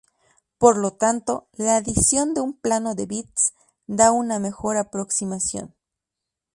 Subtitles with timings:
[0.57, 3.53] Por lo tanto, la adición de un plano de bits
[3.85, 5.75] da una mejor aproximación.